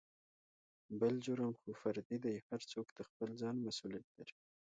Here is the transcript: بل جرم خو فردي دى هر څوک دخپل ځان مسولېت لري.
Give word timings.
بل 0.99 1.13
جرم 1.25 1.51
خو 1.59 1.69
فردي 1.81 2.17
دى 2.25 2.35
هر 2.47 2.61
څوک 2.71 2.87
دخپل 2.99 3.29
ځان 3.41 3.55
مسولېت 3.65 4.07
لري. 4.17 4.35